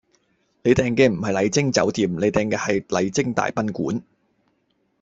[0.63, 4.01] 你訂嘅唔係麗晶酒店，你訂嘅係麗晶大賓館